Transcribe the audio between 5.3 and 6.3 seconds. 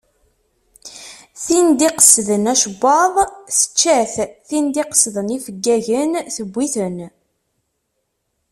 ifeggagen,